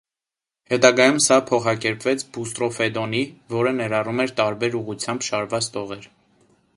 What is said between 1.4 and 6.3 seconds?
փոխակերպվեց՝ «բուստրոֆեդոնի», որը ներառում էր տարբեր ուղղությամբ շարված տողեր։